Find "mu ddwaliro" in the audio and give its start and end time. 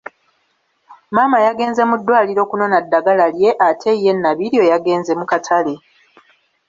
1.89-2.41